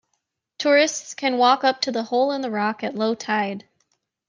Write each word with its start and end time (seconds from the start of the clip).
Tourists 0.57 1.13
can 1.13 1.37
walk 1.37 1.63
up 1.63 1.79
to 1.81 1.91
the 1.91 2.01
hole 2.01 2.31
in 2.31 2.41
the 2.41 2.49
rock 2.49 2.83
at 2.83 2.95
low 2.95 3.13
tide. 3.13 3.67